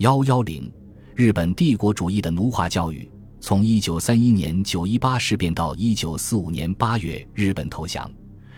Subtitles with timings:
[0.00, 0.72] 幺幺零，
[1.14, 3.06] 日本帝国主义的奴化教育。
[3.38, 8.10] 从一九三一年九一八事变到一九四五年八月日本投降，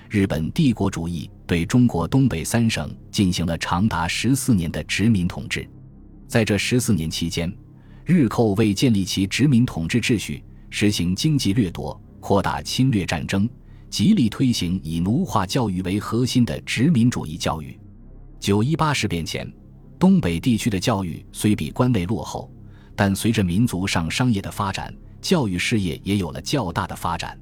[0.09, 5.69] 日本帝国主义对中国东北三省进行了长达十四年的殖民统治。
[6.29, 7.53] 在这十四年期间，
[8.05, 13.51] 日寇为建立其殖民统治秩序，实行经济掠夺、扩大侵略战争，
[13.91, 17.77] 极力推行以奴化教育为核心的殖民主义教育。
[18.39, 19.53] 九一八事变前，
[20.03, 22.51] 东北地区的教育虽比关内落后。
[22.97, 27.39] 但随着民族上商业的发展，教育事业也有了较大的发展。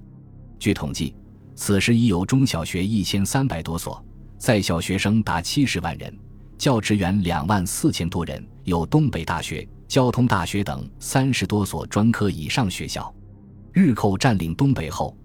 [0.58, 1.14] 据统计，
[1.54, 4.04] 此时已有中小学一千三百多所，
[4.36, 6.14] 在校学生达七十万人，
[6.58, 13.10] 教职员两万四千多人，有东北大学、交通大学等三十多所专科以上学校。
[13.72, 15.16] 日寇占领东北后，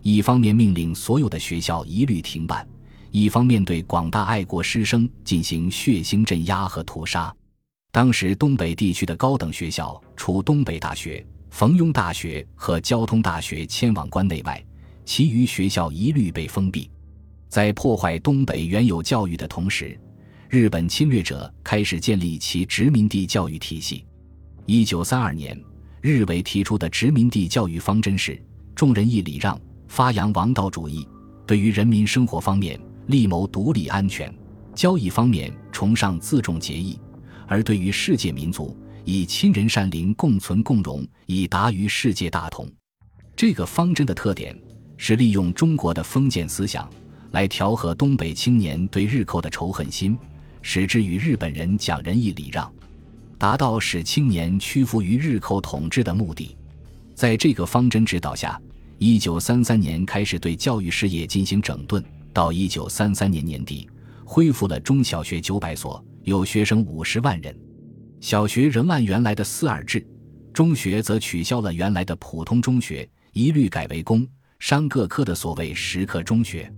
[0.00, 2.64] 一方面命令所有的学校一律停办，
[3.16, 7.32] 一方面对广大爱国师生进行血腥镇压和屠杀。
[7.92, 14.60] 当时东北地区的高等学校，除东北大学、冯庸大学和交通大学迁往关内外，
[15.04, 16.90] 其余学校一律被封闭。
[17.48, 19.96] 在破坏东北原有教育的同时，
[20.48, 24.04] 日本侵略者开始建立其殖民地教育体系。
[24.66, 25.56] 一九三二年，
[26.00, 28.36] 日伪提出的殖民地教育方针是：
[28.74, 29.56] 众人义礼让，
[29.86, 31.06] 发扬王道主义；
[31.46, 32.76] 对于人民生活方面，
[33.06, 34.30] 力谋独立安全；
[34.74, 36.98] 交易方面，崇尚自重节义。
[37.46, 42.66] 而对于世界民族，以亲仁善邻共存共荣，以达于世界大同。
[43.36, 44.58] 这个方针的特点
[44.96, 46.88] 是利用中国的封建思想
[47.32, 50.16] 来调和东北青年对日寇的仇恨心，
[50.62, 52.72] 使之与日本人讲仁义礼让，
[53.36, 56.56] 达到使青年屈服于日寇统治的目的。
[57.14, 58.58] 在这个方针指导下，
[58.98, 62.02] 一九三三年开始对教育事业进行整顿，
[62.34, 63.88] 到一九三三年年底，
[64.24, 66.04] 恢复了中小学九百所。
[66.24, 67.54] 有学生五十万人，
[68.18, 70.06] 小学仍按原来的四二制，
[70.54, 74.26] 中学则取消了原来的普通中学，一律改为工
[74.58, 76.72] 商各科的所谓实科中学。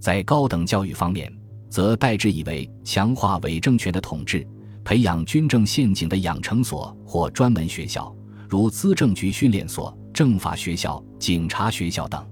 [0.00, 1.32] 在高等教育方面，
[1.68, 4.46] 则代之以为强化伪政权的统治，
[4.84, 8.14] 培养军政陷阱的养成所或专门学校，
[8.48, 12.24] 如资政局训练所、政法学校、警察学校等。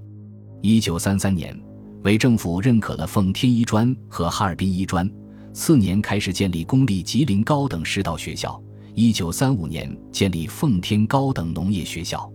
[0.61, 1.61] 一九三三年，
[2.03, 5.09] 伪政府认可了奉天医专和哈尔滨医专。
[5.53, 8.61] 次年开始建立公立吉林高等师道学校，
[8.93, 12.29] 一九三五年建立奉天高等农业学校，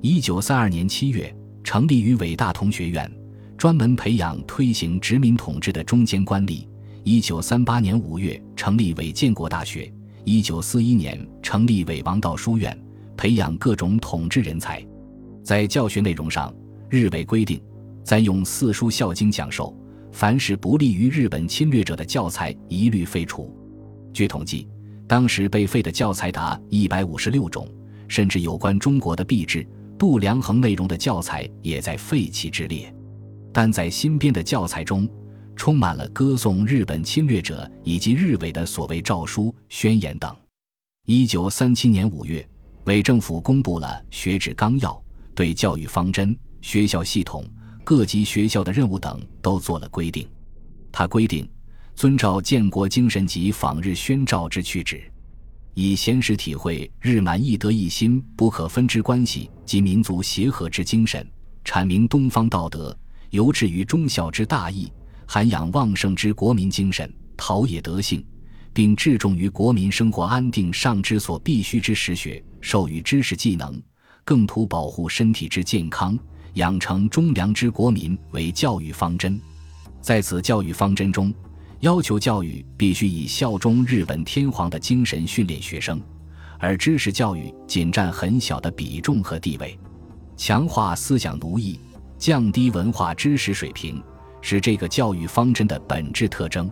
[0.00, 1.32] 一九三二年七月
[1.62, 3.08] 成立于伟大同学院，
[3.56, 6.66] 专门培养推行殖民统治的中间官吏。
[7.04, 9.92] 一九三八年五月成立伪建国大学，
[10.24, 12.76] 一九四一年成立伪王道书院，
[13.16, 14.84] 培养各种统治人才。
[15.44, 16.52] 在教学内容上，
[16.88, 17.60] 日伪规定
[18.04, 19.74] 再用四书孝经讲授。
[20.12, 23.52] 凡是不利于日本侵略者的教材，一律废除。
[24.12, 24.68] 据统计，
[25.08, 27.68] 当时被废的教材达一百五十六种，
[28.06, 29.66] 甚至有关中国的币制、
[29.98, 32.94] 度量衡内容的教材也在废弃之列。
[33.52, 35.08] 但在新编的教材中，
[35.56, 40.32] 充满了歌颂日本侵略者以及日伪的所谓诏书、宣言等。
[41.06, 42.48] 一九三七年五月，
[42.84, 45.02] 伪政府公布了学制纲要，
[45.34, 47.44] 对教育方针、学校系统。
[47.84, 50.26] 各级学校的任务等都做了规定。
[50.90, 51.48] 他规定，
[51.94, 55.02] 遵照建国精神及访日宣召之去旨，
[55.74, 61.28] 以贤实体会日满一德一心不可分之关系及民族协和之精神，
[61.64, 62.96] 阐明东方道德，
[63.30, 64.90] 尤至于忠孝之大义，
[65.26, 68.24] 涵养旺盛之国民精神，陶冶德性，
[68.72, 73.82] 并致重于国民生活安定上之所必须之实学，授予知识技能，
[74.24, 76.18] 更图保护身体之健康。
[76.54, 79.40] 养成忠良之国民为教育方针，
[80.00, 81.34] 在此教育方针中，
[81.80, 86.00] 要求教育必须以效忠日本天皇的精神训练学生，
[86.58, 89.76] 而知识教育仅占很小的比重和地位。
[90.36, 91.78] 强化思想奴役，
[92.18, 94.00] 降低文化知识水平，
[94.40, 96.70] 是这个教育方针的本质特征。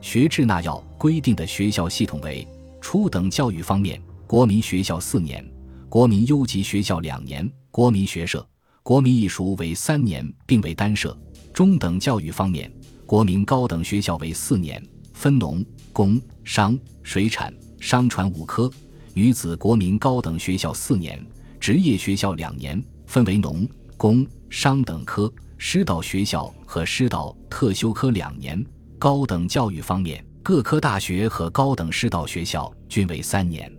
[0.00, 2.46] 学制纳要规定的学校系统为：
[2.80, 5.44] 初等教育方面，国民学校四年，
[5.90, 8.46] 国民优级学校两年，国民学社。
[8.90, 11.16] 国民艺术为三年，并为单设；
[11.54, 12.68] 中等教育方面，
[13.06, 18.68] 国民高等学校为四年，分农、工、商、水产、商船五科；
[19.14, 21.24] 女子国民高等学校四年，
[21.60, 23.64] 职业学校两年，分为农、
[23.96, 28.60] 工、商等科；师导学校和师导特修科两年。
[28.98, 33.72] 高等教育方面，各科大学和高等师导学校均为三年。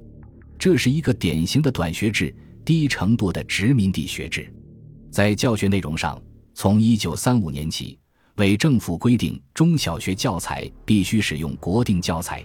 [0.58, 4.50] 这是一个典型的短学制、低程度的殖民地学制。
[5.12, 6.20] 在教学内容上，
[6.54, 8.00] 从一九三五年起，
[8.36, 12.42] 伪政府规定中小学教材必须使用国定教材。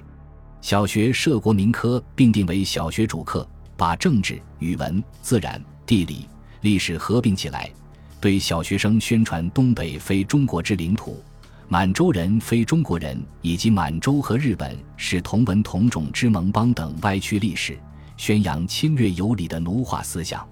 [0.61, 6.29] 小学设国民科并定为小学主课，把政治、语文、自然、地理、
[6.63, 7.71] 历史合并起来，
[8.21, 11.23] 对小学生宣传东北非中国之领土。
[11.69, 17.79] 满洲人非中国人，以及满洲和日本是同文同种之盟邦等歪曲历史，
[18.17, 20.45] 宣扬侵略有理的奴化思想。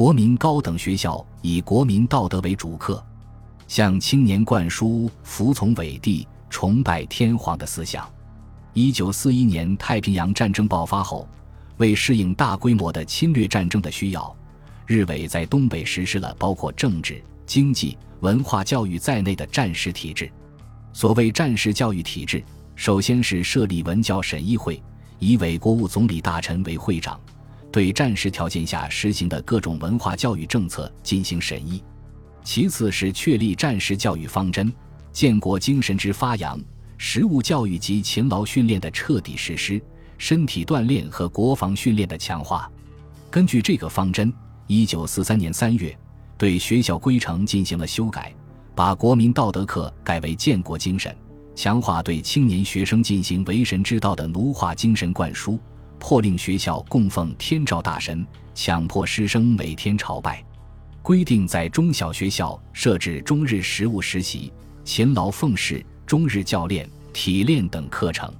[0.00, 3.04] 国民高等学校以国民道德为主课，
[3.68, 8.10] 向青年灌输服从伪帝、崇拜天皇的思想。
[8.72, 11.28] 一九四一年太平洋战争爆发后，
[11.76, 14.34] 为适应大规模的侵略战争的需要，
[14.86, 20.32] 日伪在东北实施了包括政治、经济、文化教育在内的战时体制。
[20.94, 22.42] 所谓战时教育体制，
[22.74, 24.82] 首先是设立文教审议会，
[25.18, 27.20] 以伪国务总理大臣为会长，
[27.72, 31.82] 对战时条件下实行的各种文化教育政策进行审议；
[32.42, 34.72] 其次是确立战时教育方针，
[35.12, 36.60] 建国精神之发扬，
[36.98, 39.80] 实务教育及勤劳训练的彻底实施，
[40.18, 42.70] 身体锻炼和国防训练的强化。
[43.30, 44.32] 根据这个方针，
[44.66, 45.96] 一九四三年三月，
[46.36, 48.34] 对学校规程进行了修改。
[48.74, 51.14] 把国民道德课改为建国精神，
[51.54, 55.58] 强化对青年学生进行为神之道的奴化精神灌输，
[56.00, 60.42] 迫令学校供奉天照大神，强迫师生每天朝拜，
[61.02, 64.50] 规定在中小学校设置中日实务实习、
[64.82, 68.32] 勤劳奉事、中日教练、体练等课程。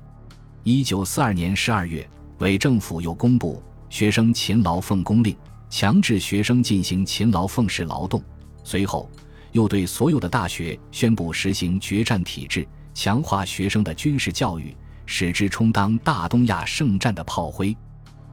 [0.64, 2.08] 一九四二年十二月，
[2.38, 5.36] 伪政府又公布学生勤劳奉公令，
[5.68, 8.20] 强制学生进行勤劳奉事劳动。
[8.64, 9.08] 随后。
[9.52, 12.64] 又对所有的大学宣布实行决战体制，
[12.94, 14.72] 强化学生的军事教育，
[15.12, 17.76] 使之充当大东亚圣战的炮灰。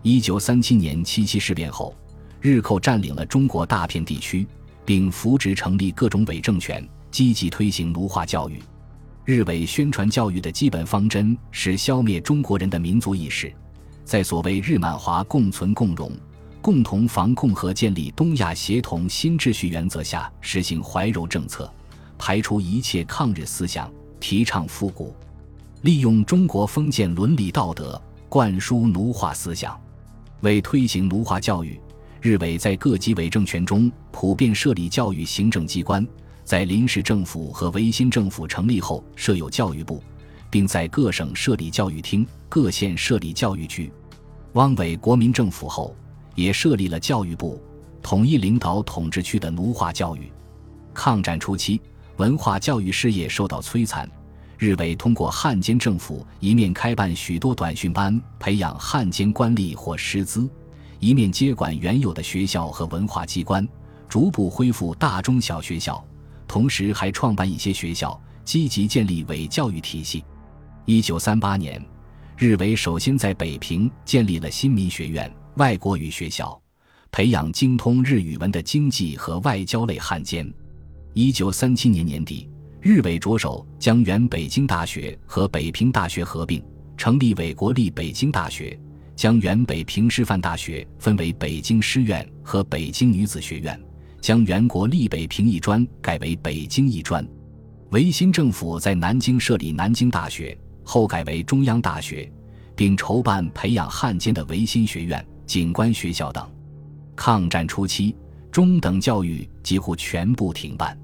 [0.04, 1.92] 一九三七年七七事变后，
[2.40, 4.48] 日寇占领了中国大片地区，
[4.86, 8.62] 并扶植成立各种伪政权，积极推行奴化教育。
[9.26, 13.52] 日伪宣传教育的基本方针是消灭中国人的民族意识，
[14.06, 16.12] 在所谓日满华共存共荣。
[16.62, 21.74] 共同防控和建立东亚协同新秩序原则下实行怀柔政策，
[22.20, 25.16] 排除一切抗日思想，提倡复古，
[25.88, 29.80] 利用中国封建伦理道德灌输奴化思想。
[30.42, 31.80] 为推行奴化教育，
[32.20, 36.06] 日伪在各级伪政权中普遍设立教育行政机关，
[36.44, 40.04] 在临时政府和维新政府成立后设有教育部，
[40.50, 43.90] 并在各省设立教育厅，各县设立教育局。
[44.56, 45.96] 汪伪国民政府后。
[46.36, 47.60] 也设立了教育部，
[48.00, 50.32] 统一领导统治区的奴化教育。
[50.94, 51.82] 抗战初期，
[52.18, 54.08] 文化教育事业受到摧残。
[54.58, 60.50] 日伪通过汉奸政府，一面开办许多短训班，培养汉奸官吏或师资，
[61.00, 63.68] 一面接管原有的学校和文化机关，
[64.10, 66.04] 逐步恢复大中小学校。
[66.48, 70.24] 同时，还创办一些学校，积极建立伪教育体系。
[70.86, 71.80] 一九三八年，
[72.36, 75.32] 日伪首先在北平建立了新民学院。
[75.58, 76.60] 外国语学校
[77.12, 80.48] 培养精通日语文的经济和外交类汉奸。
[81.14, 82.48] 一九三七年年底，
[82.82, 86.64] 日伪着手将原北京大学和北平大学合并，
[86.96, 88.80] 成立伪国立北京大学，
[89.16, 93.80] 将原北平师范大学分为北京师院和北京女子学院，
[94.22, 97.28] 将原国立北平艺专改为北京艺专。
[97.90, 102.32] 维新政府在南京设立南京大学，后改为中央大学，
[102.76, 105.26] 并筹办培养汉奸的维新学院。
[105.46, 106.46] 警官学校等，
[107.16, 108.14] 抗战初期，
[108.52, 110.98] 中等教育几乎全部停办。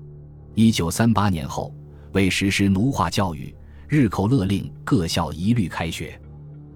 [0.55, 1.73] 一九三八年后，
[2.11, 3.53] 为实施奴化教育，
[3.87, 6.19] 日寇勒令各校一律开学。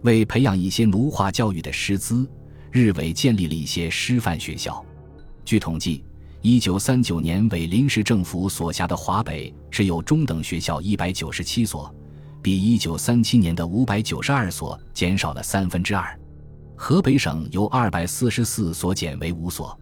[0.02, 2.28] 为培养一些奴化教育的师资，
[2.72, 4.84] 日伪建立了一些师范学校。
[5.46, 6.04] 据统计，
[6.42, 11.94] 一九三九年伪临时政府所辖的华北只有中等学校一百九十七所，
[12.42, 16.20] 比一九三七年的五百九十二所减少了三分之二。
[16.76, 19.80] 河北省由二百四十四所减为五所，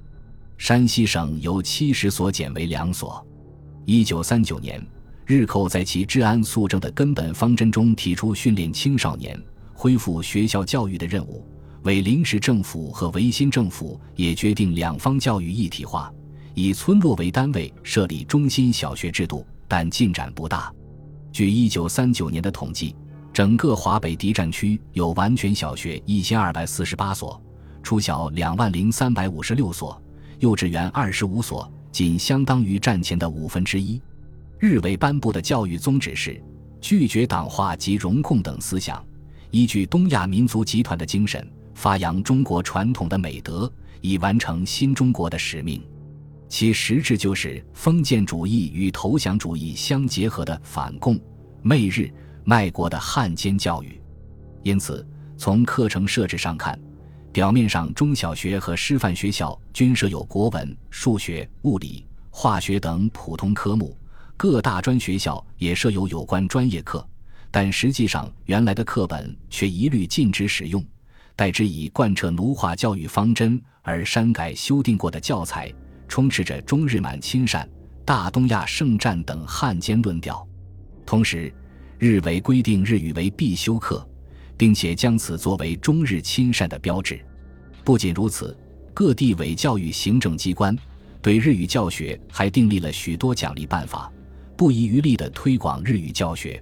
[0.57, 3.25] 山西省由七十所减为两所。
[3.85, 4.83] 一九三九年，
[5.27, 9.39] 日寇在其治安肃正的根本方针中提出训练青少年、
[9.73, 11.47] 恢复学校教育的任务。
[11.83, 16.11] 为临时政府和维新政府也决定两方教育一体化，
[16.55, 20.73] 以村落为单位设立中心小学制度，但进展不大。
[21.31, 22.95] 据一九三九年的统计。
[23.31, 27.39] 整个华北敌占区有完全小学一千二百四十八所，
[27.83, 30.01] 初小两万零三百五十六所，
[30.39, 34.01] 幼稚园二十五所，仅相当于战前的五分之一。
[34.59, 36.43] 日伪颁布的教育宗旨是
[36.81, 39.01] 拒绝党化及容共等思想，
[39.49, 43.71] 依据东亚民族集团的精神，发扬中国传统的美德，
[44.01, 45.81] 以完成新中国的使命。
[46.49, 51.17] 其实质就是封建主义与投降主义相结合的反共
[51.61, 52.11] 媚日。
[52.43, 54.01] 卖国的汉奸教育，
[54.63, 56.77] 因此，从课程设置上看，
[57.35, 63.93] 表面上中小学和师范学校均设有国文、数学、物理、化学等普通科目，
[64.37, 67.05] 各大专学校也设有有关专业课，
[67.51, 70.81] 但实际上原来的课本却一律禁止使用，
[71.35, 75.69] 代之以贯彻奴化教育方针而删改修订过的教材，
[76.07, 77.69] 充斥着中日满亲善、
[78.05, 80.47] 大东亚圣战等汉奸论调。
[81.05, 81.53] 同时，
[81.99, 84.07] 日伪规定日语为必修课。
[84.57, 87.19] 并且将此作为中日亲善的标志。
[87.83, 88.57] 不仅如此，
[88.93, 90.75] 各地伪教育行政机关
[91.21, 94.11] 对日语教学还订立了许多奖励办法，
[94.55, 96.61] 不遗余力地推广日语教学。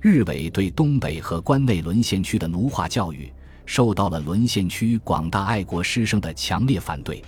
[0.00, 3.32] 日伪对东北和关内沦陷区的奴化教育，
[3.64, 7.24] 受到了沦陷区广大爱国师生的强烈反对。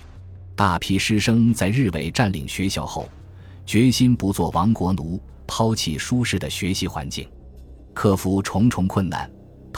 [0.55, 3.09] 大批师生在日伪占领学校后，
[3.65, 7.27] 决心不做亡国奴，抛弃舒适的学习环境，
[7.93, 9.29] 克服重重困难。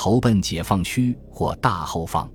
[0.01, 2.31] 投奔解放区或大后方，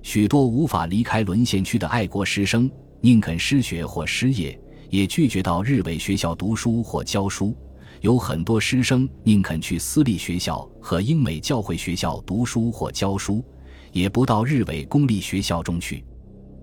[0.00, 4.56] 许多无法离开沦陷区的爱国师生宁肯失学或失业，
[4.90, 7.52] 也拒绝到日伪学校读书或教书。
[8.00, 13.44] 有很多师生宁肯去私立学校和英美教会学校读书或教书，
[13.90, 16.04] 也不到日伪公立学校中去。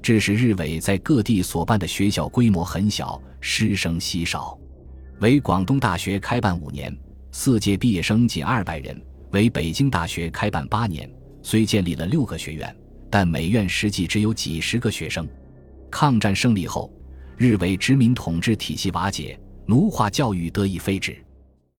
[0.02, 4.58] 致使日伪在各地所办的学校规模很小，师生稀少。
[5.20, 6.98] 为广东大学开办五年，
[7.34, 8.98] 四届毕业生仅二百人。
[9.32, 11.10] 为北京大学开办八年，
[11.42, 12.76] 虽建立了六个学院，
[13.10, 15.28] 但每院实际只有几十个学生。
[15.92, 16.92] 抗战胜利后，
[17.38, 21.18] 日伪殖民统治体系瓦解，奴化教育得以废止。